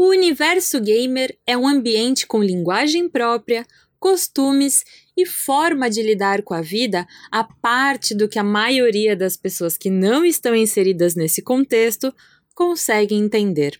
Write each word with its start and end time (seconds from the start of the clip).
O 0.00 0.08
universo 0.08 0.80
gamer 0.80 1.36
é 1.46 1.54
um 1.54 1.68
ambiente 1.68 2.26
com 2.26 2.42
linguagem 2.42 3.06
própria, 3.06 3.66
costumes 3.98 4.82
e 5.14 5.26
forma 5.26 5.90
de 5.90 6.02
lidar 6.02 6.40
com 6.40 6.54
a 6.54 6.62
vida 6.62 7.06
a 7.30 7.44
parte 7.44 8.14
do 8.14 8.26
que 8.26 8.38
a 8.38 8.42
maioria 8.42 9.14
das 9.14 9.36
pessoas 9.36 9.76
que 9.76 9.90
não 9.90 10.24
estão 10.24 10.54
inseridas 10.54 11.14
nesse 11.14 11.42
contexto 11.42 12.14
conseguem 12.54 13.18
entender. 13.18 13.78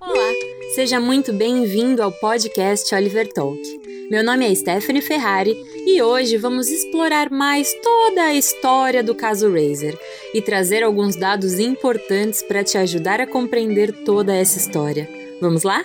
Olá, 0.00 0.32
seja 0.76 1.00
muito 1.00 1.32
bem-vindo 1.32 2.00
ao 2.00 2.12
podcast 2.12 2.94
Oliver 2.94 3.26
Talk. 3.32 3.77
Meu 4.10 4.24
nome 4.24 4.50
é 4.50 4.54
Stephanie 4.54 5.02
Ferrari 5.02 5.54
e 5.86 6.00
hoje 6.00 6.38
vamos 6.38 6.70
explorar 6.70 7.30
mais 7.30 7.74
toda 7.82 8.22
a 8.22 8.34
história 8.34 9.02
do 9.04 9.14
caso 9.14 9.52
Razer 9.52 9.98
e 10.32 10.40
trazer 10.40 10.82
alguns 10.82 11.14
dados 11.14 11.58
importantes 11.58 12.42
para 12.42 12.64
te 12.64 12.78
ajudar 12.78 13.20
a 13.20 13.26
compreender 13.26 13.92
toda 14.04 14.34
essa 14.34 14.56
história. 14.56 15.06
Vamos 15.42 15.62
lá? 15.62 15.84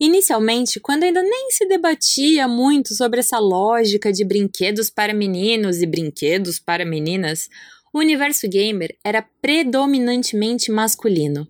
Inicialmente, 0.00 0.80
quando 0.80 1.04
ainda 1.04 1.22
nem 1.22 1.52
se 1.52 1.64
debatia 1.64 2.48
muito 2.48 2.92
sobre 2.92 3.20
essa 3.20 3.38
lógica 3.38 4.12
de 4.12 4.24
brinquedos 4.24 4.90
para 4.90 5.14
meninos 5.14 5.80
e 5.80 5.86
brinquedos 5.86 6.58
para 6.58 6.84
meninas, 6.84 7.48
o 7.92 8.00
universo 8.00 8.48
gamer 8.48 8.96
era 9.04 9.24
predominantemente 9.40 10.72
masculino. 10.72 11.46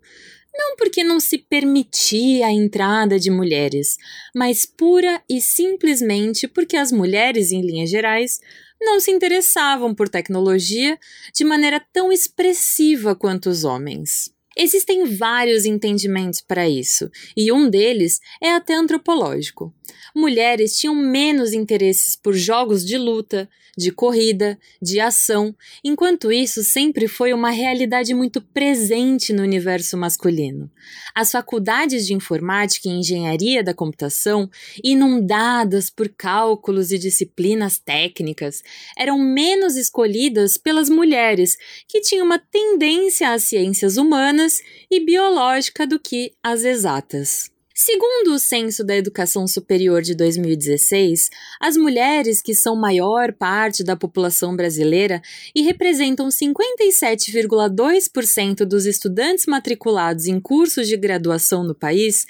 Não 0.54 0.76
porque 0.76 1.04
não 1.04 1.20
se 1.20 1.38
permitia 1.38 2.46
a 2.46 2.52
entrada 2.52 3.18
de 3.18 3.30
mulheres, 3.30 3.96
mas 4.34 4.66
pura 4.66 5.22
e 5.28 5.40
simplesmente 5.40 6.48
porque 6.48 6.76
as 6.76 6.90
mulheres, 6.90 7.52
em 7.52 7.60
linhas 7.62 7.88
gerais, 7.88 8.40
não 8.80 8.98
se 8.98 9.10
interessavam 9.10 9.94
por 9.94 10.08
tecnologia 10.08 10.98
de 11.34 11.44
maneira 11.44 11.80
tão 11.92 12.10
expressiva 12.10 13.14
quanto 13.14 13.50
os 13.50 13.64
homens. 13.64 14.32
Existem 14.56 15.04
vários 15.04 15.64
entendimentos 15.64 16.40
para 16.40 16.68
isso, 16.68 17.08
e 17.36 17.52
um 17.52 17.70
deles 17.70 18.20
é 18.42 18.52
até 18.52 18.74
antropológico. 18.74 19.72
Mulheres 20.14 20.76
tinham 20.76 20.94
menos 20.94 21.52
interesses 21.52 22.16
por 22.16 22.34
jogos 22.34 22.84
de 22.84 22.98
luta, 22.98 23.48
de 23.76 23.90
corrida, 23.90 24.58
de 24.80 25.00
ação, 25.00 25.54
enquanto 25.82 26.30
isso 26.32 26.62
sempre 26.62 27.08
foi 27.08 27.32
uma 27.32 27.50
realidade 27.50 28.12
muito 28.14 28.40
presente 28.40 29.32
no 29.32 29.42
universo 29.42 29.96
masculino. 29.96 30.70
As 31.14 31.32
faculdades 31.32 32.06
de 32.06 32.14
informática 32.14 32.88
e 32.88 32.92
engenharia 32.92 33.62
da 33.62 33.72
computação, 33.72 34.50
inundadas 34.82 35.88
por 35.88 36.08
cálculos 36.08 36.92
e 36.92 36.98
disciplinas 36.98 37.78
técnicas, 37.78 38.62
eram 38.96 39.18
menos 39.18 39.76
escolhidas 39.76 40.56
pelas 40.56 40.88
mulheres, 40.88 41.56
que 41.88 42.00
tinham 42.00 42.26
uma 42.26 42.38
tendência 42.38 43.32
às 43.32 43.44
ciências 43.44 43.96
humanas 43.96 44.60
e 44.90 45.00
biológica 45.00 45.86
do 45.86 45.98
que 45.98 46.32
às 46.42 46.64
exatas. 46.64 47.50
Segundo 47.82 48.34
o 48.34 48.38
Censo 48.38 48.84
da 48.84 48.94
Educação 48.94 49.46
Superior 49.46 50.02
de 50.02 50.14
2016, 50.14 51.30
as 51.58 51.78
mulheres, 51.78 52.42
que 52.42 52.54
são 52.54 52.76
maior 52.76 53.32
parte 53.32 53.82
da 53.82 53.96
população 53.96 54.54
brasileira 54.54 55.22
e 55.54 55.62
representam 55.62 56.28
57,2% 56.28 58.66
dos 58.66 58.84
estudantes 58.84 59.46
matriculados 59.46 60.26
em 60.26 60.38
cursos 60.38 60.88
de 60.88 60.96
graduação 60.98 61.64
no 61.64 61.74
país, 61.74 62.26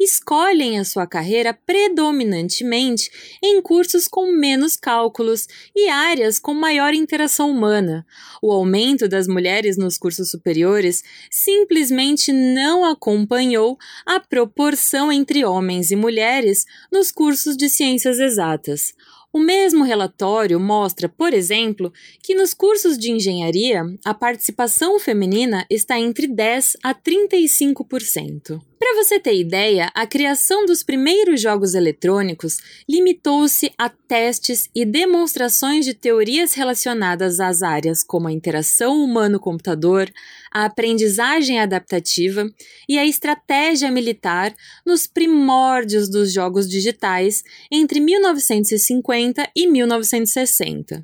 escolhem 0.00 0.78
a 0.78 0.86
sua 0.86 1.06
carreira 1.06 1.52
predominantemente 1.52 3.10
em 3.42 3.60
cursos 3.60 4.08
com 4.08 4.32
menos 4.32 4.74
cálculos 4.74 5.46
e 5.76 5.90
áreas 5.90 6.38
com 6.38 6.54
maior 6.54 6.94
interação 6.94 7.50
humana. 7.50 8.06
O 8.40 8.50
aumento 8.50 9.06
das 9.06 9.28
mulheres 9.28 9.76
nos 9.76 9.98
cursos 9.98 10.30
superiores 10.30 11.04
simplesmente 11.30 12.32
não 12.32 12.86
acompanhou 12.86 13.76
a 14.06 14.18
proporção 14.18 14.93
entre 15.10 15.44
homens 15.44 15.90
e 15.90 15.96
mulheres 15.96 16.64
nos 16.92 17.10
cursos 17.10 17.56
de 17.56 17.68
ciências 17.68 18.18
exatas. 18.18 18.94
O 19.32 19.38
mesmo 19.40 19.82
relatório 19.82 20.60
mostra, 20.60 21.08
por 21.08 21.34
exemplo, 21.34 21.92
que 22.22 22.36
nos 22.36 22.54
cursos 22.54 22.96
de 22.96 23.10
engenharia 23.10 23.82
a 24.04 24.14
participação 24.14 25.00
feminina 25.00 25.66
está 25.68 25.98
entre 25.98 26.28
10 26.28 26.76
a 26.84 26.94
35%. 26.94 28.60
Para 28.84 29.02
você 29.02 29.18
ter 29.18 29.34
ideia, 29.34 29.90
a 29.94 30.06
criação 30.06 30.66
dos 30.66 30.82
primeiros 30.82 31.40
jogos 31.40 31.74
eletrônicos 31.74 32.58
limitou-se 32.86 33.72
a 33.78 33.88
testes 33.88 34.68
e 34.74 34.84
demonstrações 34.84 35.86
de 35.86 35.94
teorias 35.94 36.52
relacionadas 36.52 37.40
às 37.40 37.62
áreas 37.62 38.04
como 38.04 38.28
a 38.28 38.32
interação 38.32 39.02
humano-computador, 39.02 40.12
a 40.52 40.66
aprendizagem 40.66 41.58
adaptativa 41.58 42.46
e 42.86 42.98
a 42.98 43.06
estratégia 43.06 43.90
militar 43.90 44.54
nos 44.84 45.06
primórdios 45.06 46.10
dos 46.10 46.30
jogos 46.30 46.68
digitais 46.68 47.42
entre 47.72 48.00
1950 48.00 49.48
e 49.56 49.66
1960. 49.66 51.02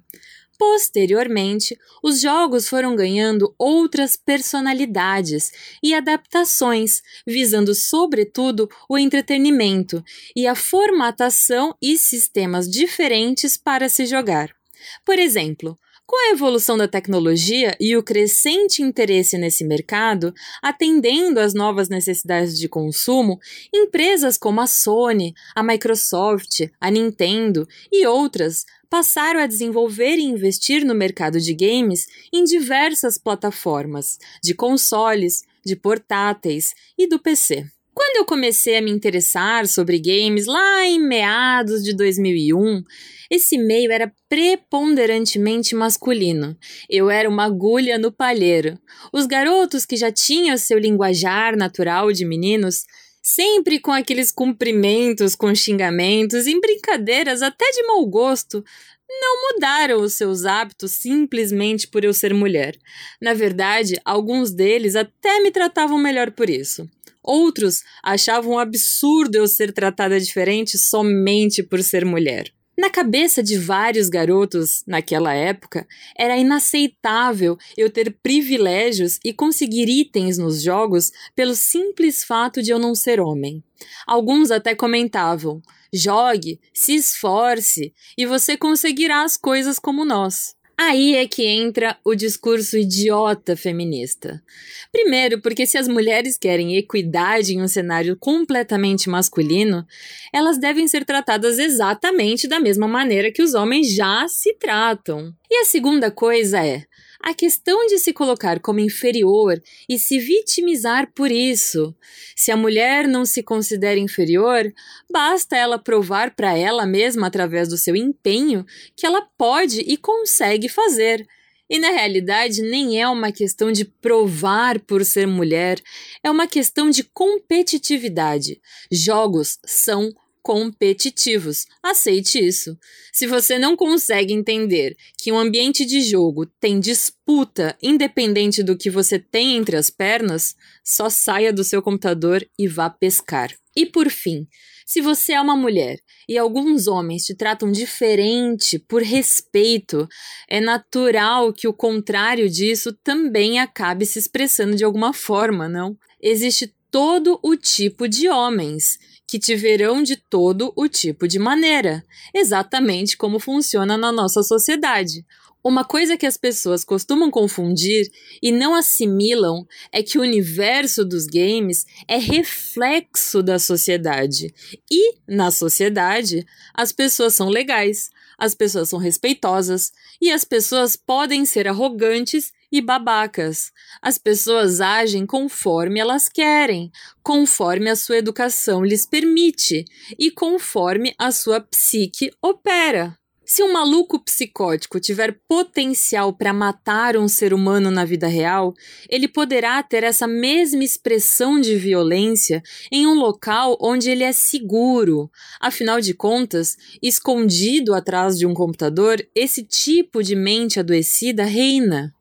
Posteriormente, 0.61 1.75
os 2.03 2.21
jogos 2.21 2.69
foram 2.69 2.95
ganhando 2.95 3.55
outras 3.59 4.15
personalidades 4.15 5.51
e 5.83 5.95
adaptações, 5.95 7.01
visando 7.27 7.75
sobretudo 7.75 8.69
o 8.87 8.99
entretenimento 8.99 10.05
e 10.37 10.47
a 10.47 10.55
formatação 10.55 11.75
e 11.81 11.97
sistemas 11.97 12.69
diferentes 12.69 13.57
para 13.57 13.89
se 13.89 14.05
jogar. 14.05 14.55
Por 15.03 15.19
exemplo, 15.19 15.79
com 16.11 16.29
a 16.29 16.33
evolução 16.33 16.77
da 16.77 16.89
tecnologia 16.89 17.75
e 17.81 17.97
o 17.97 18.03
crescente 18.03 18.83
interesse 18.83 19.39
nesse 19.39 19.65
mercado, 19.65 20.35
atendendo 20.61 21.41
às 21.41 21.55
novas 21.55 21.89
necessidades 21.89 22.59
de 22.59 22.69
consumo, 22.69 23.39
empresas 23.73 24.37
como 24.37 24.61
a 24.61 24.67
Sony, 24.67 25.33
a 25.55 25.63
Microsoft, 25.63 26.69
a 26.79 26.91
Nintendo 26.91 27.67
e 27.91 28.05
outras 28.07 28.67
passaram 28.91 29.41
a 29.41 29.47
desenvolver 29.47 30.17
e 30.17 30.25
investir 30.25 30.85
no 30.85 30.95
mercado 30.95 31.41
de 31.41 31.55
games 31.55 32.09
em 32.33 32.43
diversas 32.43 33.17
plataformas, 33.17 34.19
de 34.43 34.53
consoles, 34.53 35.45
de 35.65 35.77
portáteis 35.77 36.75
e 36.99 37.07
do 37.07 37.21
PC. 37.21 37.67
Quando 37.95 38.17
eu 38.17 38.25
comecei 38.25 38.77
a 38.77 38.83
me 38.83 38.91
interessar 38.91 39.67
sobre 39.67 39.99
games 39.99 40.47
lá 40.47 40.87
em 40.87 40.99
meados 40.99 41.85
de 41.85 41.95
2001, 41.95 42.83
esse 43.31 43.59
meio 43.59 43.93
era 43.93 44.13
preponderantemente 44.29 45.75
masculino. 45.75 46.57
Eu 46.89 47.11
era 47.11 47.29
uma 47.29 47.45
agulha 47.45 47.99
no 47.99 48.11
palheiro. 48.11 48.79
Os 49.13 49.27
garotos 49.27 49.85
que 49.85 49.97
já 49.97 50.11
tinham 50.11 50.57
seu 50.57 50.79
linguajar 50.79 51.57
natural 51.57 52.11
de 52.13 52.25
meninos 52.25 52.85
sempre 53.23 53.79
com 53.79 53.93
aqueles 53.93 54.31
cumprimentos, 54.31 55.35
com 55.35 55.55
xingamentos 55.55 56.47
e 56.47 56.61
brincadeiras 56.61 57.43
até 57.43 57.71
de 57.71 57.83
mau 57.85 58.05
gosto, 58.07 58.65
não 59.09 59.53
mudaram 59.53 60.01
os 60.01 60.15
seus 60.15 60.45
hábitos 60.45 60.93
simplesmente 60.93 61.89
por 61.89 62.05
eu 62.05 62.15
ser 62.15 62.33
mulher. 62.33 62.77
Na 63.21 63.35
verdade, 63.35 64.01
alguns 64.05 64.53
deles 64.53 64.95
até 64.95 65.41
me 65.41 65.51
tratavam 65.51 65.99
melhor 65.99 66.31
por 66.31 66.49
isso. 66.49 66.89
Outros 67.23 67.83
achavam 68.03 68.55
um 68.55 68.59
absurdo 68.59 69.37
eu 69.37 69.47
ser 69.47 69.73
tratada 69.73 70.19
diferente 70.19 70.79
somente 70.79 71.63
por 71.63 71.83
ser 71.83 72.05
mulher. 72.05 72.53
Na 72.81 72.89
cabeça 72.89 73.43
de 73.43 73.59
vários 73.59 74.09
garotos 74.09 74.83
naquela 74.87 75.35
época, 75.35 75.87
era 76.17 76.39
inaceitável 76.39 77.59
eu 77.77 77.91
ter 77.91 78.17
privilégios 78.23 79.19
e 79.23 79.35
conseguir 79.35 79.87
itens 79.87 80.39
nos 80.39 80.63
jogos 80.63 81.13
pelo 81.37 81.55
simples 81.55 82.25
fato 82.25 82.63
de 82.63 82.71
eu 82.71 82.79
não 82.79 82.95
ser 82.95 83.21
homem. 83.21 83.63
Alguns 84.07 84.51
até 84.51 84.75
comentavam: 84.75 85.61
jogue, 85.93 86.59
se 86.73 86.95
esforce 86.95 87.93
e 88.17 88.25
você 88.25 88.57
conseguirá 88.57 89.25
as 89.25 89.37
coisas 89.37 89.79
como 89.79 90.03
nós. 90.03 90.57
Aí 90.83 91.15
é 91.15 91.29
que 91.29 91.45
entra 91.45 91.99
o 92.03 92.15
discurso 92.15 92.79
idiota 92.79 93.55
feminista. 93.55 94.43
Primeiro, 94.91 95.39
porque 95.39 95.67
se 95.67 95.77
as 95.77 95.87
mulheres 95.87 96.39
querem 96.39 96.75
equidade 96.75 97.53
em 97.53 97.61
um 97.61 97.69
cenário 97.69 98.17
completamente 98.17 99.07
masculino, 99.07 99.87
elas 100.33 100.57
devem 100.57 100.89
ser 100.89 101.05
tratadas 101.05 101.59
exatamente 101.59 102.49
da 102.49 102.59
mesma 102.59 102.89
maneira 102.89 103.31
que 103.31 103.43
os 103.43 103.53
homens 103.53 103.95
já 103.95 104.27
se 104.27 104.55
tratam. 104.55 105.35
E 105.51 105.57
a 105.57 105.67
segunda 105.67 106.11
coisa 106.11 106.65
é: 106.65 106.87
a 107.23 107.35
questão 107.35 107.87
de 107.87 107.99
se 107.99 108.13
colocar 108.13 108.61
como 108.61 108.81
inferior 108.81 109.63
e 109.89 109.99
se 109.99 110.19
vitimizar 110.19 111.13
por 111.15 111.31
isso. 111.31 111.95
Se 112.35 112.51
a 112.51 112.57
mulher 112.57 113.07
não 113.07 113.27
se 113.27 113.43
considera 113.43 113.99
inferior, 113.99 114.73
basta 115.11 115.57
ela 115.57 115.79
provar 115.79 116.35
para 116.35 116.57
ela 116.57 116.87
mesma, 116.87 117.27
através 117.27 117.69
do 117.69 117.77
seu 117.77 117.95
empenho, 117.95 118.65
que 118.97 119.05
ela 119.05 119.23
pode 119.37 119.81
e 119.81 119.97
consegue 119.97 120.69
fazer. 120.69 121.27
E 121.69 121.79
na 121.79 121.91
realidade, 121.91 122.63
nem 122.63 123.01
é 123.01 123.07
uma 123.07 123.31
questão 123.31 123.71
de 123.71 123.85
provar 123.85 124.81
por 124.81 125.05
ser 125.05 125.27
mulher, 125.27 125.81
é 126.25 126.31
uma 126.31 126.47
questão 126.47 126.91
de 126.91 127.05
competitividade. 127.05 128.61
Jogos 128.91 129.59
são 129.65 130.13
competitivos. 130.43 131.67
Aceite 131.83 132.39
isso. 132.39 132.77
Se 133.13 133.27
você 133.27 133.59
não 133.59 133.77
consegue 133.77 134.33
entender 134.33 134.97
que 135.19 135.33
um 135.33 135.39
ambiente 135.39 135.85
de 135.85 136.01
jogo 136.03 136.47
tem 136.61 136.81
disputa 136.81 137.77
independente 137.83 138.63
do 138.63 138.77
que 138.77 138.91
você 138.91 139.19
tem 139.19 139.57
entre 139.57 139.77
as 139.77 139.91
pernas, 139.91 140.55
só 140.85 141.09
saia 141.09 141.53
do 141.53 141.65
seu 141.65 141.83
computador 141.83 142.47
e 142.59 142.67
vá 142.67 142.89
pescar. 142.89 143.51
E 143.77 143.87
por 143.87 144.11
fim, 144.11 144.49
se 144.85 145.01
você 145.01 145.35
é 145.35 145.41
uma 145.41 145.55
mulher 145.55 146.01
e 146.29 146.37
alguns 146.37 146.89
homens 146.89 147.23
te 147.23 147.33
tratam 147.33 147.71
diferente 147.71 148.77
por 148.77 149.03
respeito, 149.03 150.09
é 150.49 150.61
natural 150.61 151.53
que 151.53 151.69
o 151.69 151.73
contrário 151.73 152.51
disso 152.51 152.93
também 153.05 153.61
acabe 153.61 154.05
se 154.05 154.19
expressando 154.19 154.75
de 154.75 154.85
alguma 154.85 155.13
forma, 155.13 155.69
não? 155.69 155.97
Existe 156.21 156.75
todo 156.91 157.39
o 157.41 157.57
tipo 157.57 158.09
de 158.09 158.29
homens 158.29 158.99
que 159.31 159.39
te 159.39 159.55
verão 159.55 160.03
de 160.03 160.17
todo 160.17 160.73
o 160.75 160.89
tipo 160.89 161.29
de 161.29 161.39
maneira, 161.39 162.05
exatamente 162.35 163.17
como 163.17 163.39
funciona 163.39 163.97
na 163.97 164.11
nossa 164.11 164.43
sociedade. 164.43 165.25
Uma 165.63 165.85
coisa 165.85 166.17
que 166.17 166.27
as 166.27 166.37
pessoas 166.37 166.83
costumam 166.83 167.31
confundir 167.31 168.11
e 168.43 168.51
não 168.51 168.75
assimilam 168.75 169.65
é 169.93 170.03
que 170.03 170.19
o 170.19 170.23
universo 170.23 171.05
dos 171.05 171.27
games 171.27 171.87
é 172.09 172.17
reflexo 172.17 173.41
da 173.41 173.61
sociedade. 173.61 174.53
E, 174.91 175.15
na 175.29 175.53
sociedade, 175.53 176.45
as 176.75 176.91
pessoas 176.91 177.33
são 177.33 177.49
legais, 177.49 178.11
as 178.37 178.53
pessoas 178.53 178.89
são 178.89 178.99
respeitosas 178.99 179.93
e 180.21 180.33
as 180.33 180.45
pessoas 180.45 180.97
podem 180.97 181.45
ser 181.45 181.69
arrogantes 181.69 182.51
e 182.71 182.81
babacas. 182.81 183.71
As 184.01 184.19
pessoas 184.19 184.81
agem 184.81 185.27
conforme 185.27 186.01
elas 186.01 186.29
querem, 186.29 186.91
conforme 187.23 187.91
a 187.91 187.97
sua 187.97 188.19
educação 188.19 188.85
lhes 188.85 189.07
permite 189.07 189.85
e 190.19 190.31
conforme 190.31 191.15
a 191.19 191.33
sua 191.33 191.61
psique 191.61 192.31
opera. 192.43 193.19
Se 193.53 193.65
um 193.65 193.73
maluco 193.73 194.23
psicótico 194.23 195.01
tiver 195.01 195.37
potencial 195.49 196.33
para 196.33 196.53
matar 196.53 197.17
um 197.17 197.27
ser 197.27 197.53
humano 197.53 197.91
na 197.91 198.05
vida 198.05 198.29
real, 198.29 198.73
ele 199.09 199.27
poderá 199.27 199.83
ter 199.83 200.05
essa 200.05 200.25
mesma 200.25 200.85
expressão 200.85 201.61
de 201.61 201.75
violência 201.75 202.63
em 202.93 203.09
um 203.09 203.15
local 203.15 203.77
onde 203.81 204.09
ele 204.09 204.23
é 204.23 204.31
seguro. 204.31 205.29
Afinal 205.61 206.01
de 206.01 206.15
contas, 206.15 206.77
escondido 207.03 207.93
atrás 207.93 208.39
de 208.39 208.47
um 208.47 208.55
computador, 208.55 209.21
esse 209.35 209.65
tipo 209.65 210.23
de 210.23 210.37
mente 210.37 210.79
adoecida 210.79 211.43
reina. 211.43 212.15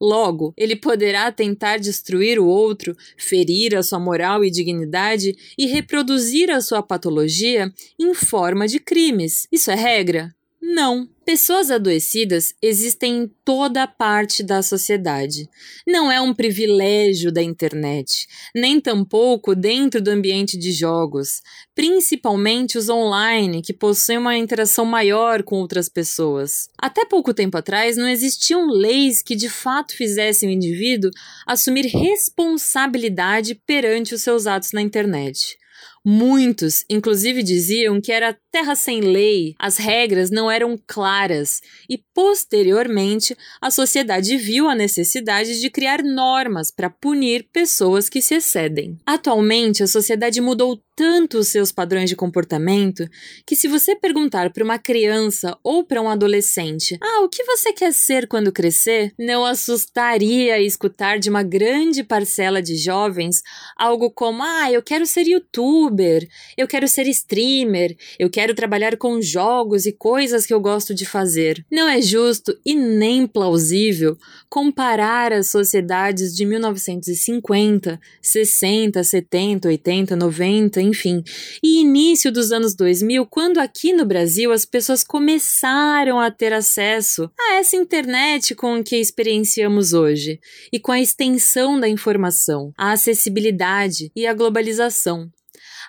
Logo, 0.00 0.52
ele 0.56 0.76
poderá 0.76 1.30
tentar 1.30 1.78
destruir 1.78 2.38
o 2.38 2.46
outro, 2.46 2.96
ferir 3.16 3.76
a 3.76 3.82
sua 3.82 3.98
moral 3.98 4.44
e 4.44 4.50
dignidade 4.50 5.36
e 5.58 5.66
reproduzir 5.66 6.50
a 6.50 6.60
sua 6.60 6.82
patologia 6.82 7.72
em 7.98 8.14
forma 8.14 8.66
de 8.66 8.78
crimes. 8.78 9.46
Isso 9.50 9.70
é 9.70 9.74
regra? 9.74 10.34
Não. 10.66 11.06
Pessoas 11.26 11.70
adoecidas 11.70 12.54
existem 12.60 13.22
em 13.22 13.30
toda 13.44 13.86
parte 13.86 14.42
da 14.42 14.62
sociedade. 14.62 15.48
Não 15.86 16.10
é 16.10 16.20
um 16.20 16.34
privilégio 16.34 17.30
da 17.30 17.42
internet, 17.42 18.26
nem 18.54 18.80
tampouco 18.80 19.54
dentro 19.54 20.02
do 20.02 20.10
ambiente 20.10 20.58
de 20.58 20.72
jogos, 20.72 21.42
principalmente 21.74 22.78
os 22.78 22.88
online, 22.88 23.60
que 23.60 23.74
possuem 23.74 24.18
uma 24.18 24.36
interação 24.36 24.84
maior 24.86 25.42
com 25.42 25.56
outras 25.56 25.88
pessoas. 25.88 26.68
Até 26.78 27.04
pouco 27.04 27.34
tempo 27.34 27.58
atrás, 27.58 27.96
não 27.96 28.08
existiam 28.08 28.66
leis 28.66 29.22
que 29.22 29.36
de 29.36 29.50
fato 29.50 29.94
fizessem 29.94 30.48
o 30.48 30.52
indivíduo 30.52 31.10
assumir 31.46 31.86
responsabilidade 31.86 33.54
perante 33.66 34.14
os 34.14 34.22
seus 34.22 34.46
atos 34.46 34.72
na 34.72 34.80
internet. 34.80 35.58
Muitos, 36.04 36.84
inclusive, 36.90 37.42
diziam 37.42 37.98
que 37.98 38.12
era 38.12 38.36
terra 38.52 38.74
sem 38.74 39.00
lei, 39.00 39.54
as 39.58 39.78
regras 39.78 40.30
não 40.30 40.50
eram 40.50 40.78
claras 40.86 41.62
e, 41.88 41.98
posteriormente, 42.12 43.34
a 43.58 43.70
sociedade 43.70 44.36
viu 44.36 44.68
a 44.68 44.74
necessidade 44.74 45.58
de 45.60 45.70
criar 45.70 46.02
normas 46.02 46.70
para 46.70 46.90
punir 46.90 47.48
pessoas 47.50 48.10
que 48.10 48.20
se 48.20 48.34
excedem. 48.34 48.98
Atualmente, 49.06 49.82
a 49.82 49.86
sociedade 49.86 50.40
mudou 50.42 50.78
tanto 50.96 51.38
os 51.38 51.48
seus 51.48 51.72
padrões 51.72 52.08
de 52.08 52.16
comportamento 52.16 53.08
que, 53.46 53.56
se 53.56 53.68
você 53.68 53.96
perguntar 53.96 54.52
para 54.52 54.64
uma 54.64 54.78
criança 54.78 55.56
ou 55.62 55.84
para 55.84 56.00
um 56.00 56.08
adolescente: 56.08 56.98
Ah, 57.02 57.20
o 57.22 57.28
que 57.28 57.44
você 57.44 57.72
quer 57.72 57.92
ser 57.92 58.26
quando 58.26 58.52
crescer? 58.52 59.12
não 59.18 59.44
assustaria 59.44 60.60
escutar 60.60 61.18
de 61.18 61.30
uma 61.30 61.42
grande 61.42 62.04
parcela 62.04 62.62
de 62.62 62.76
jovens 62.76 63.42
algo 63.76 64.10
como: 64.10 64.42
Ah, 64.42 64.70
eu 64.70 64.82
quero 64.82 65.06
ser 65.06 65.26
youtuber, 65.26 66.26
eu 66.56 66.66
quero 66.66 66.86
ser 66.86 67.06
streamer, 67.08 67.96
eu 68.18 68.30
quero 68.30 68.54
trabalhar 68.54 68.96
com 68.96 69.20
jogos 69.20 69.86
e 69.86 69.92
coisas 69.92 70.46
que 70.46 70.54
eu 70.54 70.60
gosto 70.60 70.94
de 70.94 71.04
fazer. 71.06 71.64
Não 71.70 71.88
é 71.88 72.00
justo 72.00 72.56
e 72.64 72.74
nem 72.74 73.26
plausível 73.26 74.16
comparar 74.48 75.32
as 75.32 75.50
sociedades 75.50 76.34
de 76.34 76.44
1950, 76.44 78.00
60, 78.22 79.02
70, 79.02 79.68
80, 79.68 80.16
90 80.16 80.83
enfim. 80.84 81.22
E 81.62 81.80
início 81.80 82.30
dos 82.30 82.52
anos 82.52 82.74
2000, 82.74 83.26
quando 83.26 83.58
aqui 83.58 83.92
no 83.92 84.04
Brasil 84.04 84.52
as 84.52 84.64
pessoas 84.64 85.02
começaram 85.02 86.20
a 86.20 86.30
ter 86.30 86.52
acesso 86.52 87.30
a 87.38 87.54
essa 87.54 87.76
internet 87.76 88.54
com 88.54 88.82
que 88.82 88.96
experienciamos 88.96 89.92
hoje, 89.92 90.38
e 90.72 90.78
com 90.78 90.92
a 90.92 91.00
extensão 91.00 91.78
da 91.78 91.88
informação, 91.88 92.72
a 92.76 92.92
acessibilidade 92.92 94.10
e 94.14 94.26
a 94.26 94.34
globalização. 94.34 95.30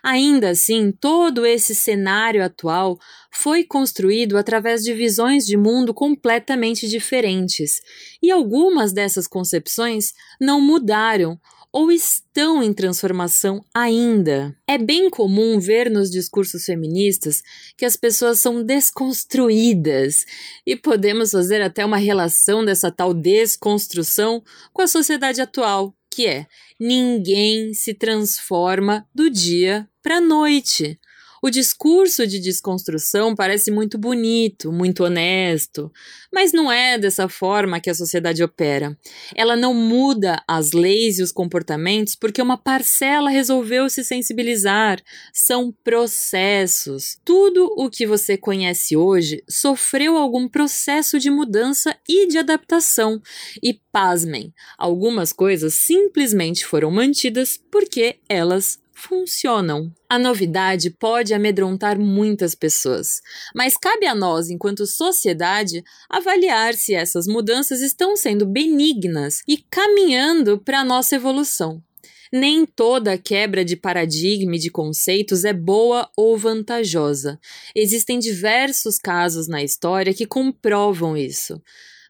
Ainda 0.03 0.51
assim, 0.51 0.91
todo 0.91 1.47
esse 1.47 1.73
cenário 1.73 2.43
atual 2.43 2.99
foi 3.31 3.63
construído 3.63 4.37
através 4.37 4.83
de 4.83 4.93
visões 4.93 5.47
de 5.47 5.57
mundo 5.57 5.95
completamente 5.95 6.87
diferentes, 6.87 7.81
e 8.21 8.29
algumas 8.29 8.93
dessas 8.93 9.25
concepções 9.25 10.13
não 10.39 10.61
mudaram 10.61 11.39
ou 11.75 11.91
estão 11.91 12.63
em 12.63 12.73
transformação 12.73 13.61
ainda. 13.73 14.55
É 14.65 14.77
bem 14.77 15.09
comum 15.09 15.59
ver 15.59 15.91
nos 15.91 16.09
discursos 16.09 16.63
feministas 16.63 17.43
que 17.75 17.83
as 17.83 17.97
pessoas 17.97 18.39
são 18.39 18.63
desconstruídas 18.63 20.25
e 20.65 20.77
podemos 20.77 21.31
fazer 21.31 21.61
até 21.61 21.83
uma 21.83 21.97
relação 21.97 22.63
dessa 22.63 22.89
tal 22.89 23.13
desconstrução 23.13 24.41
com 24.71 24.83
a 24.83 24.87
sociedade 24.87 25.41
atual, 25.41 25.93
que 26.09 26.25
é 26.25 26.47
ninguém 26.79 27.73
se 27.73 27.93
transforma 27.93 29.05
do 29.13 29.29
dia 29.29 29.85
para 30.01 30.19
a 30.19 30.21
noite. 30.21 30.97
O 31.45 31.51
discurso 31.51 32.25
de 32.25 32.39
desconstrução 32.39 33.35
parece 33.35 33.69
muito 33.69 33.99
bonito, 33.99 34.71
muito 34.71 35.03
honesto, 35.03 35.91
mas 36.33 36.51
não 36.51 36.71
é 36.71 36.97
dessa 36.97 37.29
forma 37.29 37.79
que 37.79 37.87
a 37.87 37.93
sociedade 37.93 38.41
opera. 38.43 38.97
Ela 39.35 39.55
não 39.55 39.71
muda 39.71 40.41
as 40.47 40.71
leis 40.71 41.19
e 41.19 41.21
os 41.21 41.31
comportamentos 41.31 42.15
porque 42.15 42.41
uma 42.41 42.57
parcela 42.57 43.29
resolveu 43.29 43.87
se 43.91 44.03
sensibilizar. 44.03 44.99
São 45.31 45.71
processos. 45.83 47.19
Tudo 47.23 47.71
o 47.77 47.91
que 47.91 48.07
você 48.07 48.35
conhece 48.35 48.97
hoje 48.97 49.43
sofreu 49.47 50.17
algum 50.17 50.47
processo 50.47 51.19
de 51.19 51.29
mudança 51.29 51.95
e 52.09 52.25
de 52.25 52.39
adaptação. 52.39 53.21
E 53.61 53.79
pasmem, 53.91 54.51
algumas 54.79 55.31
coisas 55.31 55.75
simplesmente 55.75 56.65
foram 56.65 56.89
mantidas 56.89 57.59
porque 57.69 58.15
elas 58.27 58.79
funcionam. 58.95 59.91
A 60.09 60.17
novidade 60.17 60.89
pode 60.89 61.33
amedrontar 61.33 61.99
muitas 61.99 62.55
pessoas, 62.55 63.21
mas 63.53 63.75
cabe 63.75 64.07
a 64.07 64.15
nós, 64.15 64.49
enquanto 64.49 64.87
sociedade, 64.87 65.83
avaliar 66.09 66.73
se 66.73 66.95
essas 66.95 67.27
mudanças 67.27 67.81
estão 67.81 68.15
sendo 68.15 68.45
benignas 68.45 69.41
e 69.47 69.57
caminhando 69.69 70.57
para 70.57 70.79
a 70.79 70.85
nossa 70.85 71.15
evolução. 71.15 71.83
Nem 72.31 72.65
toda 72.65 73.17
quebra 73.17 73.63
de 73.63 73.75
paradigma 73.75 74.55
e 74.55 74.59
de 74.59 74.69
conceitos 74.69 75.45
é 75.45 75.53
boa 75.53 76.09
ou 76.17 76.37
vantajosa. 76.37 77.39
Existem 77.75 78.17
diversos 78.17 78.97
casos 78.97 79.47
na 79.47 79.63
história 79.63 80.13
que 80.13 80.25
comprovam 80.25 81.15
isso. 81.15 81.61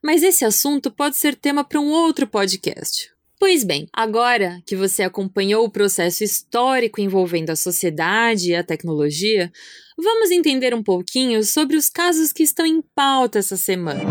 Mas 0.03 0.23
esse 0.23 0.45
assunto 0.45 0.89
pode 0.91 1.17
ser 1.17 1.35
tema 1.35 1.63
para 1.63 1.79
um 1.79 1.89
outro 1.89 2.27
podcast. 2.27 3.14
Pois 3.47 3.63
bem, 3.63 3.87
agora 3.93 4.59
que 4.65 4.75
você 4.75 5.03
acompanhou 5.03 5.63
o 5.63 5.69
processo 5.69 6.23
histórico 6.23 6.99
envolvendo 6.99 7.51
a 7.51 7.55
sociedade 7.55 8.49
e 8.49 8.55
a 8.55 8.63
tecnologia, 8.63 9.51
vamos 9.95 10.31
entender 10.31 10.73
um 10.73 10.81
pouquinho 10.81 11.43
sobre 11.43 11.77
os 11.77 11.87
casos 11.87 12.33
que 12.33 12.41
estão 12.41 12.65
em 12.65 12.81
pauta 12.95 13.37
essa 13.37 13.55
semana. 13.55 14.01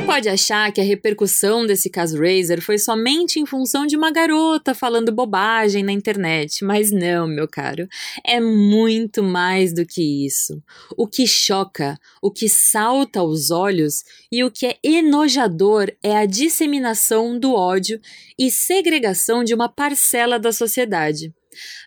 Pode 0.00 0.28
achar 0.28 0.72
que 0.72 0.80
a 0.80 0.84
repercussão 0.84 1.66
desse 1.66 1.88
caso 1.88 2.18
Razer 2.20 2.60
foi 2.60 2.78
somente 2.78 3.38
em 3.38 3.46
função 3.46 3.86
de 3.86 3.96
uma 3.96 4.10
garota 4.10 4.74
falando 4.74 5.12
bobagem 5.12 5.82
na 5.82 5.92
internet, 5.92 6.64
mas 6.64 6.90
não, 6.90 7.26
meu 7.26 7.46
caro. 7.46 7.88
É 8.24 8.40
muito 8.40 9.22
mais 9.22 9.72
do 9.72 9.86
que 9.86 10.26
isso. 10.26 10.62
O 10.96 11.06
que 11.06 11.26
choca, 11.26 11.98
o 12.20 12.30
que 12.30 12.48
salta 12.48 13.20
aos 13.20 13.50
olhos 13.50 14.02
e 14.32 14.42
o 14.42 14.50
que 14.50 14.66
é 14.66 14.76
enojador 14.82 15.92
é 16.02 16.16
a 16.16 16.26
disseminação 16.26 17.38
do 17.38 17.54
ódio 17.54 18.00
e 18.38 18.50
segregação 18.50 19.44
de 19.44 19.54
uma 19.54 19.68
parcela 19.68 20.38
da 20.38 20.52
sociedade. 20.52 21.32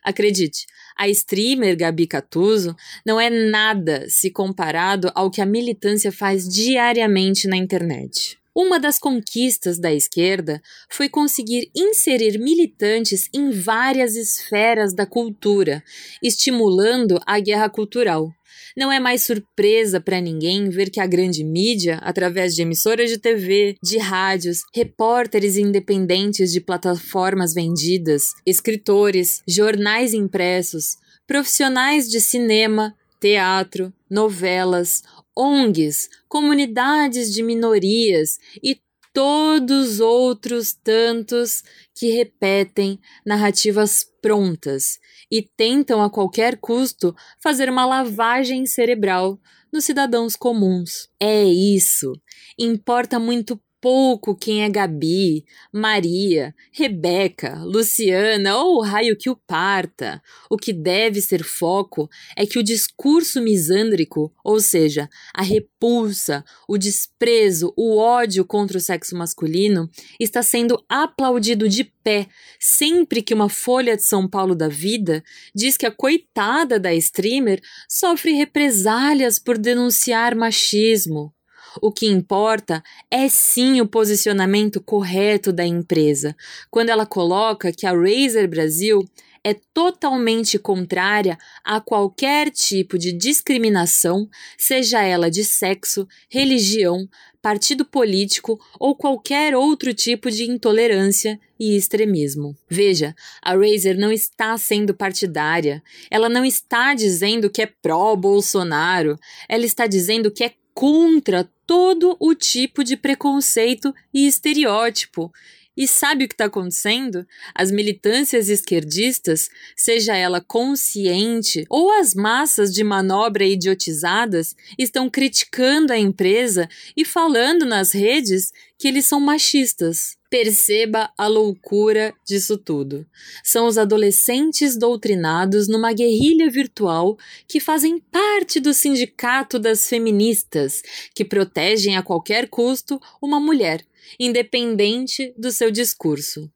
Acredite, 0.03 0.65
a 0.97 1.07
streamer 1.09 1.75
Gabi 1.75 2.07
Catuso 2.07 2.75
não 3.05 3.19
é 3.19 3.29
nada 3.29 4.05
se 4.09 4.31
comparado 4.31 5.11
ao 5.13 5.29
que 5.29 5.41
a 5.41 5.45
militância 5.45 6.11
faz 6.11 6.47
diariamente 6.47 7.47
na 7.47 7.57
internet. 7.57 8.37
Uma 8.59 8.79
das 8.79 8.97
conquistas 8.97 9.77
da 9.77 9.93
esquerda 9.93 10.59
foi 10.89 11.07
conseguir 11.07 11.69
inserir 11.75 12.39
militantes 12.39 13.29
em 13.31 13.51
várias 13.51 14.15
esferas 14.15 14.95
da 14.95 15.05
cultura, 15.05 15.83
estimulando 16.23 17.19
a 17.23 17.39
guerra 17.39 17.69
cultural. 17.69 18.33
Não 18.75 18.91
é 18.91 18.99
mais 18.99 19.21
surpresa 19.21 20.01
para 20.01 20.19
ninguém 20.19 20.69
ver 20.69 20.89
que 20.89 20.99
a 20.99 21.05
grande 21.05 21.43
mídia, 21.43 21.99
através 22.01 22.55
de 22.55 22.63
emissoras 22.63 23.11
de 23.11 23.19
TV, 23.19 23.75
de 23.83 23.99
rádios, 23.99 24.63
repórteres 24.73 25.55
independentes 25.55 26.51
de 26.51 26.59
plataformas 26.59 27.53
vendidas, 27.53 28.33
escritores, 28.43 29.43
jornais 29.47 30.15
impressos, 30.15 30.97
profissionais 31.27 32.09
de 32.09 32.19
cinema, 32.19 32.95
teatro, 33.19 33.93
novelas, 34.09 35.03
ONGs, 35.37 36.09
comunidades 36.27 37.31
de 37.31 37.43
minorias 37.43 38.39
e 38.63 38.81
todos 39.13 39.99
outros 39.99 40.73
tantos 40.73 41.63
que 41.95 42.11
repetem 42.11 42.99
narrativas 43.25 44.03
prontas 44.21 44.99
e 45.31 45.41
tentam 45.41 46.01
a 46.01 46.09
qualquer 46.09 46.57
custo 46.57 47.15
fazer 47.39 47.69
uma 47.69 47.85
lavagem 47.85 48.65
cerebral 48.65 49.39
nos 49.71 49.85
cidadãos 49.85 50.35
comuns. 50.35 51.09
É 51.19 51.43
isso. 51.43 52.13
Importa 52.57 53.19
muito 53.19 53.59
pouco 53.79 54.35
quem 54.35 54.63
é 54.63 54.69
Gabi, 54.69 55.45
Maria, 55.71 56.53
Rebeca, 56.71 57.61
Luciana 57.63 58.57
ou 58.57 58.77
o 58.77 58.81
raio 58.81 59.17
que 59.17 59.29
o 59.29 59.35
parta. 59.35 60.21
O 60.49 60.57
que 60.57 60.73
deve 60.73 61.21
ser 61.21 61.43
foco 61.43 62.09
é 62.35 62.45
que 62.45 62.59
o 62.59 62.63
discurso 62.63 63.41
misândrico, 63.41 64.33
ou 64.43 64.59
seja, 64.59 65.09
a 65.33 65.41
repulsa, 65.41 66.43
o 66.67 66.77
desprezo, 66.77 67.73
o 67.77 67.97
ódio 67.97 68.43
contra 68.45 68.77
o 68.77 68.81
sexo 68.81 69.15
masculino, 69.15 69.89
está 70.19 70.41
sendo 70.41 70.83
aplaudido 70.89 71.69
de 71.69 71.83
pé 71.83 72.27
sempre 72.59 73.21
que 73.21 73.33
uma 73.33 73.49
folha 73.49 73.95
de 73.95 74.03
São 74.03 74.27
Paulo 74.27 74.55
da 74.55 74.67
vida 74.67 75.23
diz 75.53 75.77
que 75.77 75.85
a 75.85 75.91
coitada 75.91 76.79
da 76.79 76.93
streamer 76.93 77.61
sofre 77.87 78.33
represálias 78.33 79.37
por 79.39 79.57
denunciar 79.57 80.35
machismo. 80.35 81.33
O 81.81 81.91
que 81.91 82.07
importa 82.07 82.83
é 83.09 83.27
sim 83.29 83.81
o 83.81 83.87
posicionamento 83.87 84.81
correto 84.81 85.51
da 85.51 85.65
empresa, 85.65 86.35
quando 86.69 86.89
ela 86.89 87.05
coloca 87.05 87.71
que 87.71 87.85
a 87.85 87.91
Razer 87.91 88.47
Brasil 88.47 89.07
é 89.43 89.55
totalmente 89.73 90.59
contrária 90.59 91.37
a 91.63 91.79
qualquer 91.79 92.51
tipo 92.51 92.97
de 92.97 93.13
discriminação, 93.13 94.29
seja 94.57 95.01
ela 95.01 95.31
de 95.31 95.43
sexo, 95.45 96.05
religião, 96.29 97.07
partido 97.41 97.85
político 97.85 98.59
ou 98.77 98.93
qualquer 98.93 99.55
outro 99.55 99.93
tipo 99.93 100.29
de 100.29 100.43
intolerância 100.43 101.39
e 101.57 101.77
extremismo. 101.77 102.57
Veja, 102.69 103.15
a 103.41 103.53
Razer 103.53 103.97
não 103.97 104.11
está 104.11 104.57
sendo 104.57 104.93
partidária, 104.93 105.81
ela 106.11 106.27
não 106.27 106.43
está 106.43 106.93
dizendo 106.93 107.49
que 107.49 107.61
é 107.61 107.65
pró-Bolsonaro, 107.81 109.17
ela 109.47 109.65
está 109.65 109.87
dizendo 109.87 110.29
que 110.29 110.43
é 110.43 110.53
contra 110.77 111.43
todo 111.65 112.15
o 112.19 112.35
tipo 112.35 112.83
de 112.83 112.95
preconceito 112.95 113.95
e 114.13 114.27
estereótipo. 114.27 115.33
E 115.77 115.87
sabe 115.87 116.25
o 116.25 116.27
que 116.27 116.33
está 116.33 116.45
acontecendo? 116.45 117.23
As 117.53 117.69
militâncias 117.69 118.49
esquerdistas, 118.49 119.47
seja 119.75 120.15
ela 120.15 120.41
consciente 120.41 121.65
ou 121.69 121.91
as 121.91 122.15
massas 122.15 122.73
de 122.73 122.83
manobra 122.83 123.45
idiotizadas, 123.45 124.55
estão 124.75 125.07
criticando 125.07 125.93
a 125.93 125.99
empresa 125.99 126.67
e 126.95 127.05
falando 127.05 127.63
nas 127.63 127.91
redes 127.91 128.51
que 128.79 128.87
eles 128.87 129.05
são 129.05 129.19
machistas. 129.19 130.17
Perceba 130.29 131.09
a 131.17 131.25
loucura 131.25 132.13
disso 132.25 132.57
tudo. 132.57 133.05
São 133.43 133.65
os 133.65 133.77
adolescentes 133.77 134.75
doutrinados 134.75 135.69
numa 135.69 135.93
guerrilha 135.93 136.49
virtual 136.49 137.17
que 137.47 137.61
fazem 137.61 137.99
parte 137.99 138.59
do 138.59 138.73
sindicato 138.73 139.57
das 139.57 139.87
feministas, 139.87 140.81
que 141.15 141.23
protegem 141.23 141.95
a 141.95 142.03
qualquer 142.03 142.49
custo 142.49 142.99
uma 143.21 143.39
mulher, 143.39 143.85
independente 144.19 145.33
do 145.37 145.51
seu 145.51 145.71
discurso. 145.71 146.51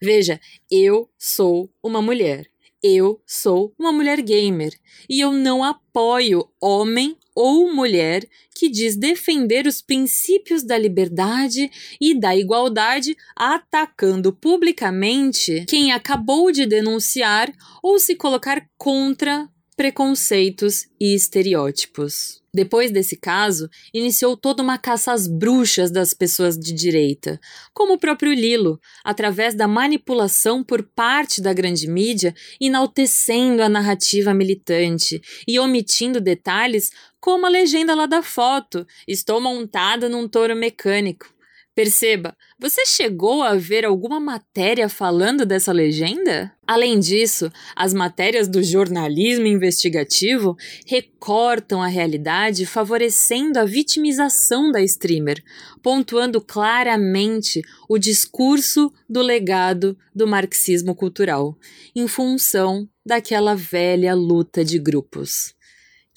Veja, 0.00 0.40
eu 0.70 1.08
sou 1.18 1.70
uma 1.82 2.02
mulher. 2.02 2.48
Eu 2.82 3.20
sou 3.26 3.74
uma 3.78 3.90
mulher 3.90 4.20
gamer 4.20 4.72
e 5.08 5.20
eu 5.20 5.32
não 5.32 5.64
apoio 5.64 6.48
homem 6.60 7.16
ou 7.34 7.72
mulher 7.74 8.24
que 8.54 8.70
diz 8.70 8.96
defender 8.96 9.66
os 9.66 9.82
princípios 9.82 10.62
da 10.62 10.78
liberdade 10.78 11.70
e 12.00 12.18
da 12.18 12.34
igualdade, 12.34 13.16
atacando 13.34 14.32
publicamente 14.32 15.64
quem 15.68 15.92
acabou 15.92 16.50
de 16.50 16.64
denunciar 16.64 17.52
ou 17.82 17.98
se 17.98 18.14
colocar 18.14 18.66
contra 18.78 19.48
preconceitos 19.76 20.86
e 20.98 21.14
estereótipos. 21.14 22.42
Depois 22.52 22.90
desse 22.90 23.16
caso, 23.16 23.68
iniciou 23.92 24.34
toda 24.34 24.62
uma 24.62 24.78
caça 24.78 25.12
às 25.12 25.26
bruxas 25.26 25.90
das 25.90 26.14
pessoas 26.14 26.58
de 26.58 26.72
direita, 26.72 27.38
como 27.74 27.92
o 27.92 27.98
próprio 27.98 28.32
Lilo, 28.32 28.80
através 29.04 29.54
da 29.54 29.68
manipulação 29.68 30.64
por 30.64 30.82
parte 30.82 31.42
da 31.42 31.52
grande 31.52 31.86
mídia, 31.86 32.34
enaltecendo 32.58 33.62
a 33.62 33.68
narrativa 33.68 34.32
militante 34.32 35.20
e 35.46 35.60
omitindo 35.60 36.18
detalhes 36.18 36.90
como 37.20 37.44
a 37.44 37.50
legenda 37.50 37.94
lá 37.94 38.06
da 38.06 38.22
foto: 38.22 38.86
Estou 39.06 39.38
montada 39.38 40.08
num 40.08 40.26
touro 40.26 40.56
mecânico. 40.56 41.35
Perceba, 41.76 42.34
você 42.58 42.86
chegou 42.86 43.42
a 43.42 43.54
ver 43.54 43.84
alguma 43.84 44.18
matéria 44.18 44.88
falando 44.88 45.44
dessa 45.44 45.72
legenda? 45.72 46.50
Além 46.66 46.98
disso, 46.98 47.52
as 47.76 47.92
matérias 47.92 48.48
do 48.48 48.62
jornalismo 48.62 49.46
investigativo 49.46 50.56
recortam 50.86 51.82
a 51.82 51.86
realidade 51.86 52.64
favorecendo 52.64 53.58
a 53.58 53.66
vitimização 53.66 54.72
da 54.72 54.82
streamer, 54.82 55.44
pontuando 55.82 56.40
claramente 56.40 57.60
o 57.90 57.98
discurso 57.98 58.90
do 59.06 59.20
legado 59.20 59.98
do 60.14 60.26
marxismo 60.26 60.94
cultural, 60.94 61.58
em 61.94 62.08
função 62.08 62.88
daquela 63.04 63.54
velha 63.54 64.14
luta 64.14 64.64
de 64.64 64.78
grupos. 64.78 65.54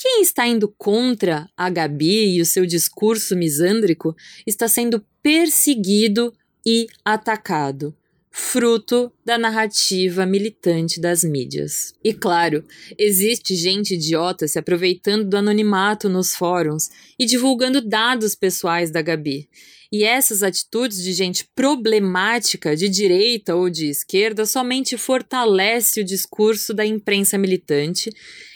Quem 0.01 0.21
está 0.21 0.47
indo 0.47 0.73
contra 0.77 1.49
a 1.57 1.69
Gabi 1.69 2.37
e 2.37 2.41
o 2.41 2.45
seu 2.45 2.65
discurso 2.65 3.35
misândrico 3.35 4.15
está 4.47 4.65
sendo 4.65 5.03
perseguido 5.21 6.33
e 6.65 6.87
atacado, 7.03 7.95
fruto 8.31 9.11
da 9.25 9.37
narrativa 9.37 10.25
militante 10.25 10.99
das 10.99 11.23
mídias. 11.23 11.93
E 12.03 12.13
claro, 12.13 12.63
existe 12.97 13.55
gente 13.55 13.95
idiota 13.95 14.47
se 14.47 14.59
aproveitando 14.59 15.27
do 15.27 15.37
anonimato 15.37 16.07
nos 16.07 16.35
fóruns 16.35 16.89
e 17.17 17.25
divulgando 17.25 17.81
dados 17.81 18.35
pessoais 18.35 18.91
da 18.91 19.01
Gabi. 19.01 19.49
E 19.91 20.03
essas 20.03 20.43
atitudes 20.43 21.03
de 21.03 21.13
gente 21.13 21.49
problemática 21.55 22.75
de 22.75 22.87
direita 22.87 23.55
ou 23.55 23.71
de 23.71 23.87
esquerda 23.87 24.45
somente 24.45 24.95
fortalece 24.97 26.01
o 26.01 26.05
discurso 26.05 26.75
da 26.75 26.85
imprensa 26.85 27.39
militante 27.39 28.11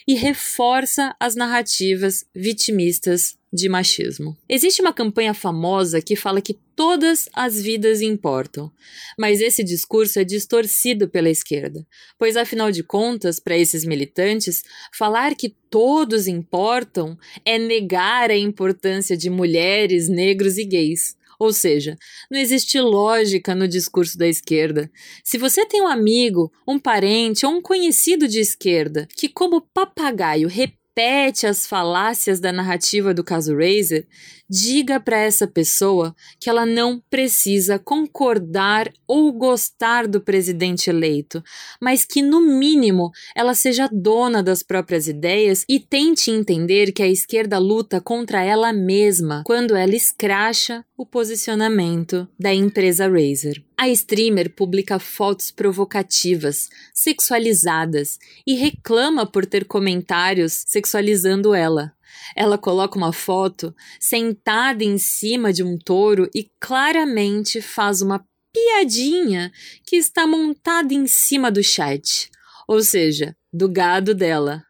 e 0.07 0.13
reforça 0.13 1.15
as 1.19 1.35
narrativas 1.35 2.23
vitimistas 2.35 3.35
de 3.53 3.69
machismo. 3.69 4.35
Existe 4.49 4.81
uma 4.81 4.91
campanha 4.91 5.33
famosa 5.33 6.01
que 6.01 6.15
fala 6.15 6.41
que 6.41 6.57
todas 6.75 7.29
as 7.31 7.61
vidas 7.61 8.01
importam, 8.01 8.71
mas 9.17 9.39
esse 9.39 9.63
discurso 9.63 10.19
é 10.19 10.23
distorcido 10.23 11.07
pela 11.07 11.29
esquerda, 11.29 11.85
pois 12.17 12.35
afinal 12.35 12.71
de 12.71 12.81
contas, 12.81 13.39
para 13.39 13.55
esses 13.55 13.85
militantes, 13.85 14.63
falar 14.91 15.35
que 15.35 15.55
todos 15.69 16.27
importam 16.27 17.15
é 17.45 17.59
negar 17.59 18.31
a 18.31 18.37
importância 18.37 19.15
de 19.15 19.29
mulheres, 19.29 20.09
negros 20.09 20.57
e 20.57 20.65
gays. 20.65 21.15
Ou 21.39 21.51
seja, 21.51 21.97
não 22.31 22.39
existe 22.39 22.79
lógica 22.79 23.53
no 23.53 23.67
discurso 23.67 24.17
da 24.17 24.27
esquerda. 24.27 24.89
Se 25.23 25.37
você 25.37 25.65
tem 25.65 25.81
um 25.81 25.87
amigo, 25.87 26.51
um 26.67 26.79
parente 26.79 27.45
ou 27.45 27.51
um 27.51 27.61
conhecido 27.61 28.27
de 28.27 28.39
esquerda 28.39 29.07
que, 29.15 29.27
como 29.27 29.61
papagaio, 29.61 30.47
repete 30.47 30.82
repete 30.95 31.47
as 31.47 31.65
falácias 31.65 32.39
da 32.39 32.51
narrativa 32.51 33.13
do 33.13 33.23
caso 33.23 33.55
Razer, 33.57 34.05
diga 34.47 34.99
para 34.99 35.17
essa 35.17 35.47
pessoa 35.47 36.15
que 36.39 36.49
ela 36.49 36.65
não 36.65 37.01
precisa 37.09 37.79
concordar 37.79 38.91
ou 39.07 39.31
gostar 39.33 40.07
do 40.07 40.21
presidente 40.21 40.89
eleito, 40.89 41.43
mas 41.81 42.05
que, 42.05 42.21
no 42.21 42.39
mínimo, 42.39 43.09
ela 43.35 43.55
seja 43.55 43.89
dona 43.91 44.43
das 44.43 44.61
próprias 44.61 45.07
ideias 45.07 45.65
e 45.67 45.79
tente 45.79 46.29
entender 46.29 46.91
que 46.91 47.01
a 47.01 47.07
esquerda 47.07 47.57
luta 47.57 47.99
contra 47.99 48.43
ela 48.43 48.71
mesma. 48.71 49.41
Quando 49.45 49.75
ela 49.75 49.95
escracha 49.95 50.85
o 50.97 51.05
posicionamento 51.05 52.27
da 52.39 52.53
empresa 52.53 53.07
Razer. 53.07 53.63
A 53.77 53.89
streamer 53.89 54.53
publica 54.53 54.99
fotos 54.99 55.51
provocativas, 55.51 56.69
sexualizadas 56.93 58.19
e 58.45 58.55
reclama 58.55 59.25
por 59.25 59.45
ter 59.45 59.65
comentários 59.65 60.63
sexualizando 60.67 61.53
ela. 61.53 61.93
Ela 62.35 62.57
coloca 62.57 62.97
uma 62.97 63.11
foto 63.11 63.75
sentada 63.99 64.83
em 64.83 64.97
cima 64.97 65.51
de 65.51 65.63
um 65.63 65.77
touro 65.77 66.29
e 66.33 66.49
claramente 66.59 67.59
faz 67.59 68.01
uma 68.01 68.23
piadinha 68.53 69.51
que 69.83 69.95
está 69.95 70.27
montada 70.27 70.93
em 70.93 71.07
cima 71.07 71.49
do 71.51 71.63
chat, 71.63 72.29
ou 72.67 72.83
seja, 72.83 73.35
do 73.51 73.67
gado 73.67 74.13
dela. 74.13 74.63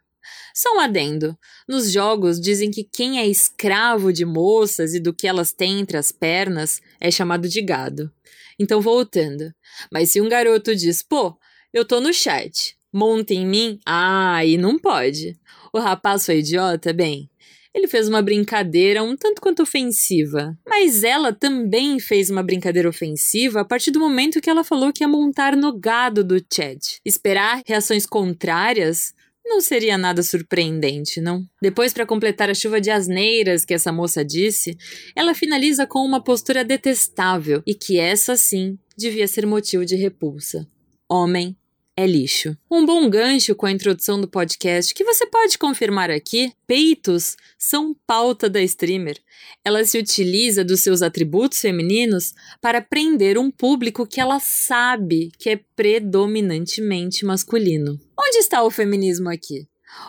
Só 0.54 0.76
um 0.76 0.80
adendo. 0.80 1.38
Nos 1.68 1.92
jogos 1.92 2.40
dizem 2.40 2.70
que 2.70 2.84
quem 2.84 3.20
é 3.20 3.26
escravo 3.26 4.14
de 4.14 4.24
moças 4.24 4.94
e 4.94 5.00
do 5.00 5.14
que 5.14 5.28
elas 5.28 5.52
têm 5.52 5.80
entre 5.80 5.98
as 5.98 6.12
pernas 6.12 6.80
é 7.00 7.10
chamado 7.10 7.50
de 7.50 7.62
gado. 7.62 8.12
Então, 8.60 8.80
voltando. 8.80 9.52
Mas 9.92 10.12
se 10.12 10.22
um 10.22 10.30
garoto 10.30 10.76
diz, 10.76 11.02
pô, 11.02 11.36
eu 11.74 11.84
tô 11.84 12.00
no 12.00 12.14
chat, 12.14 12.78
monta 12.94 13.34
em 13.34 13.48
mim, 13.48 13.80
ah, 13.84 14.36
aí 14.36 14.58
não 14.58 14.78
pode. 14.78 15.36
O 15.74 15.80
rapaz 15.80 16.26
foi 16.28 16.38
idiota? 16.38 16.94
Bem, 16.94 17.32
ele 17.74 17.88
fez 17.88 18.08
uma 18.08 18.22
brincadeira 18.22 19.02
um 19.02 19.18
tanto 19.18 19.42
quanto 19.42 19.64
ofensiva. 19.64 20.56
Mas 20.68 21.04
ela 21.04 21.34
também 21.34 22.00
fez 22.00 22.30
uma 22.30 22.44
brincadeira 22.44 22.88
ofensiva 22.88 23.62
a 23.62 23.66
partir 23.66 23.90
do 23.90 24.00
momento 24.00 24.40
que 24.40 24.50
ela 24.50 24.64
falou 24.64 24.94
que 24.94 25.04
ia 25.04 25.08
montar 25.08 25.56
no 25.58 25.74
gado 25.74 26.24
do 26.24 26.40
chat. 26.54 27.02
Esperar 27.04 27.64
reações 27.66 28.06
contrárias 28.06 29.16
não 29.46 29.62
seria 29.62 29.98
nada 29.98 30.24
surpreendente, 30.24 31.22
não? 31.22 31.46
Depois, 31.62 31.94
para 31.94 32.06
completar 32.06 32.50
a 32.50 32.54
chuva 32.54 32.80
de 32.80 32.90
asneiras 32.90 33.66
que 33.66 33.74
essa 33.74 33.92
moça 33.92 34.24
disse, 34.24 34.78
ela 35.16 35.36
finaliza 35.36 35.86
com 35.86 36.00
uma 36.00 36.24
postura 36.24 36.64
detestável 36.64 37.62
e 37.66 37.76
que 37.76 38.00
essa 38.00 38.36
sim 38.36 38.78
devia 38.98 39.28
ser 39.28 39.46
motivo 39.46 39.86
de 39.86 39.96
repulsa. 39.96 40.68
Homem 41.10 41.56
é 41.96 42.08
lixo. 42.08 42.58
Um 42.70 42.86
bom 42.86 43.08
gancho 43.10 43.56
com 43.56 43.66
a 43.66 43.72
introdução 43.72 44.20
do 44.20 44.28
podcast 44.28 44.94
que 44.94 45.04
você 45.04 45.26
pode 45.28 45.58
confirmar 45.58 46.10
aqui: 46.10 46.52
peitos 46.66 47.38
são 47.58 47.96
pauta 48.08 48.50
da 48.50 48.62
streamer. 48.62 49.20
Ela 49.64 49.86
se 49.86 49.98
utiliza 49.98 50.64
dos 50.64 50.82
seus 50.82 51.02
atributos 51.02 51.60
femininos 51.60 52.34
para 52.60 52.82
prender 52.82 53.38
um 53.38 53.52
público 53.52 54.08
que 54.08 54.20
ela 54.20 54.40
sabe 54.40 55.32
que 55.38 55.52
é 55.52 55.60
predominantemente 55.76 57.26
masculino. 57.26 58.00
Onde 58.20 58.38
está 58.38 58.64
o 58.64 58.72
feminismo 58.72 59.30
aqui? 59.30 59.68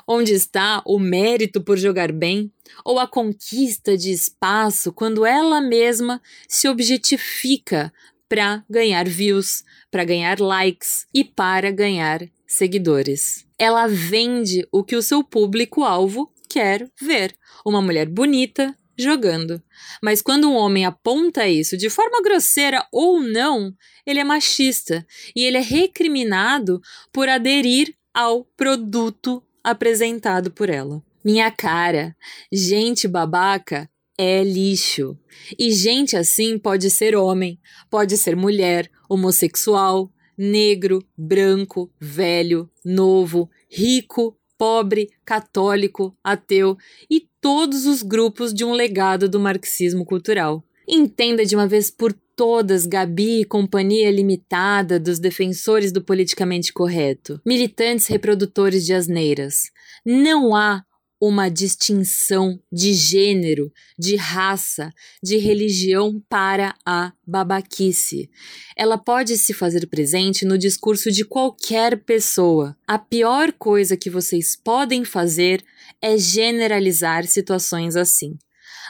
Onde 0.08 0.32
está 0.32 0.82
o 0.86 0.98
mérito 0.98 1.60
por 1.60 1.76
jogar 1.76 2.10
bem 2.10 2.50
ou 2.82 2.98
a 2.98 3.06
conquista 3.06 3.98
de 3.98 4.10
espaço 4.10 4.90
quando 4.92 5.26
ela 5.26 5.60
mesma 5.60 6.22
se 6.48 6.66
objetifica 6.68 7.92
para 8.28 8.64
ganhar 8.68 9.08
views, 9.08 9.64
para 9.90 10.04
ganhar 10.04 10.40
likes 10.40 11.06
e 11.14 11.24
para 11.24 11.70
ganhar 11.70 12.20
seguidores. 12.46 13.46
Ela 13.58 13.86
vende 13.86 14.66
o 14.72 14.82
que 14.82 14.96
o 14.96 15.02
seu 15.02 15.22
público-alvo 15.22 16.32
quer 16.48 16.88
ver: 17.00 17.36
uma 17.64 17.82
mulher 17.82 18.08
bonita 18.08 18.76
jogando. 18.98 19.62
Mas 20.02 20.22
quando 20.22 20.48
um 20.48 20.54
homem 20.54 20.84
aponta 20.84 21.48
isso 21.48 21.76
de 21.76 21.90
forma 21.90 22.22
grosseira 22.22 22.86
ou 22.92 23.20
não, 23.20 23.74
ele 24.06 24.20
é 24.20 24.24
machista 24.24 25.06
e 25.34 25.44
ele 25.44 25.56
é 25.56 25.60
recriminado 25.60 26.80
por 27.12 27.28
aderir 27.28 27.94
ao 28.12 28.44
produto 28.44 29.42
apresentado 29.62 30.50
por 30.50 30.70
ela. 30.70 31.02
Minha 31.24 31.50
cara, 31.50 32.14
gente 32.52 33.08
babaca 33.08 33.90
é 34.18 34.42
lixo. 34.42 35.18
E 35.58 35.72
gente 35.72 36.16
assim 36.16 36.58
pode 36.58 36.90
ser 36.90 37.16
homem, 37.16 37.58
pode 37.90 38.16
ser 38.16 38.36
mulher, 38.36 38.90
homossexual, 39.08 40.10
negro, 40.36 41.04
branco, 41.16 41.90
velho, 42.00 42.68
novo, 42.84 43.48
rico, 43.70 44.36
pobre, 44.56 45.10
católico, 45.24 46.16
ateu 46.22 46.76
e 47.10 47.28
todos 47.40 47.86
os 47.86 48.02
grupos 48.02 48.54
de 48.54 48.64
um 48.64 48.72
legado 48.72 49.28
do 49.28 49.40
marxismo 49.40 50.04
cultural. 50.04 50.64
Entenda 50.88 51.44
de 51.44 51.54
uma 51.54 51.66
vez 51.66 51.90
por 51.90 52.12
todas, 52.36 52.86
Gabi 52.86 53.40
e 53.40 53.44
companhia 53.44 54.10
limitada 54.10 54.98
dos 54.98 55.18
defensores 55.18 55.92
do 55.92 56.02
politicamente 56.02 56.72
correto, 56.72 57.40
militantes 57.46 58.06
reprodutores 58.06 58.84
de 58.84 58.92
asneiras. 58.92 59.70
Não 60.04 60.54
há 60.54 60.84
uma 61.26 61.48
distinção 61.48 62.60
de 62.70 62.92
gênero, 62.92 63.72
de 63.98 64.14
raça, 64.14 64.92
de 65.22 65.38
religião 65.38 66.22
para 66.28 66.74
a 66.84 67.14
babaquice. 67.26 68.28
Ela 68.76 68.98
pode 68.98 69.38
se 69.38 69.54
fazer 69.54 69.86
presente 69.86 70.44
no 70.44 70.58
discurso 70.58 71.10
de 71.10 71.24
qualquer 71.24 72.04
pessoa. 72.04 72.76
A 72.86 72.98
pior 72.98 73.52
coisa 73.52 73.96
que 73.96 74.10
vocês 74.10 74.54
podem 74.54 75.02
fazer 75.02 75.64
é 76.02 76.18
generalizar 76.18 77.26
situações 77.26 77.96
assim. 77.96 78.36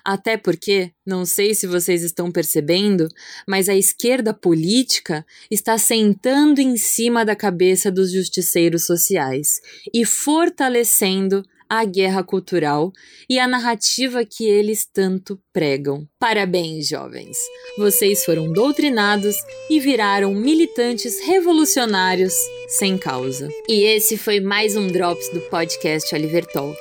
Até 0.04 0.36
porque, 0.36 0.90
não 1.06 1.24
sei 1.24 1.54
se 1.54 1.68
vocês 1.68 2.02
estão 2.02 2.32
percebendo, 2.32 3.06
mas 3.46 3.68
a 3.68 3.76
esquerda 3.76 4.34
política 4.34 5.24
está 5.48 5.78
sentando 5.78 6.60
em 6.60 6.76
cima 6.76 7.24
da 7.24 7.36
cabeça 7.36 7.92
dos 7.92 8.10
justiceiros 8.10 8.84
sociais 8.84 9.60
e 9.94 10.04
fortalecendo 10.04 11.44
a 11.68 11.84
guerra 11.84 12.22
cultural 12.22 12.92
e 13.28 13.38
a 13.38 13.48
narrativa 13.48 14.24
que 14.24 14.44
eles 14.44 14.86
tanto 14.90 15.38
pregam. 15.52 16.06
Parabéns, 16.18 16.88
jovens! 16.88 17.36
Vocês 17.78 18.24
foram 18.24 18.52
doutrinados 18.52 19.36
e 19.70 19.80
viraram 19.80 20.34
militantes 20.34 21.20
revolucionários 21.26 22.34
sem 22.68 22.96
causa. 22.98 23.48
E 23.68 23.84
esse 23.84 24.16
foi 24.16 24.40
mais 24.40 24.76
um 24.76 24.86
Drops 24.86 25.28
do 25.30 25.40
podcast 25.42 26.14
Oliver 26.14 26.46
Talk. 26.46 26.78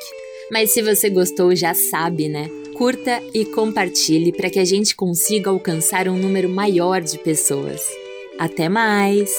Mas 0.51 0.71
se 0.71 0.81
você 0.81 1.09
gostou, 1.09 1.55
já 1.55 1.73
sabe, 1.73 2.29
né? 2.29 2.49
Curta 2.75 3.21
e 3.33 3.45
compartilhe 3.45 4.31
para 4.31 4.49
que 4.49 4.59
a 4.59 4.65
gente 4.65 4.95
consiga 4.95 5.49
alcançar 5.49 6.07
um 6.07 6.17
número 6.17 6.49
maior 6.49 7.01
de 7.01 7.17
pessoas. 7.19 7.81
Até 8.39 8.67
mais! 8.67 9.31